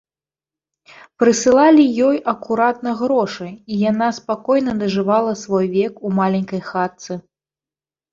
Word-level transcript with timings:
Прысылалі 1.23 1.83
ёй 2.07 2.15
акуратна 2.31 2.93
грошы, 3.01 3.47
і 3.75 3.81
яна 3.91 4.07
спакойна 4.19 4.73
дажывала 4.81 5.35
свой 5.43 5.65
век 5.75 5.93
у 6.09 6.15
маленькай 6.21 6.61
хатцы. 6.71 7.13